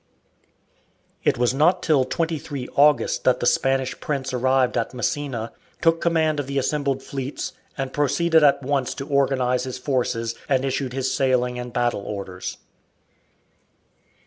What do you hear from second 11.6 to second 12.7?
battle orders.